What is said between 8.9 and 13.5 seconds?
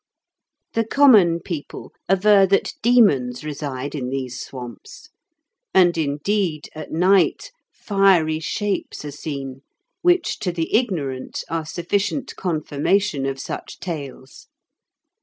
are seen, which, to the ignorant, are sufficient confirmation of